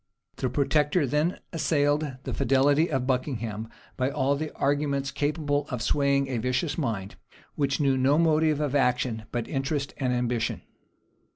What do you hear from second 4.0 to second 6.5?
all the arguments capable of swaying a